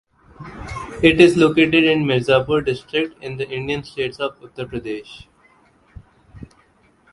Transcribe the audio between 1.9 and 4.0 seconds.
Mirzapur district in the Indian